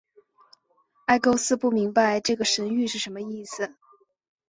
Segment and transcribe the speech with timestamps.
[1.05, 3.75] 埃勾斯不明白这个神谕是什么意思。